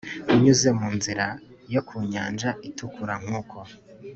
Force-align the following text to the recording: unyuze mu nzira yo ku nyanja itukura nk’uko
unyuze 0.33 0.69
mu 0.79 0.87
nzira 0.97 1.25
yo 1.73 1.81
ku 1.87 1.95
nyanja 2.11 2.49
itukura 2.67 3.13
nk’uko 3.21 3.57